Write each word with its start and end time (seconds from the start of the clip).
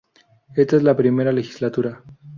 Esta 0.55 0.77
es 0.77 0.81
la 0.81 0.97
Primera 0.97 1.31
legislatura. 1.31 2.03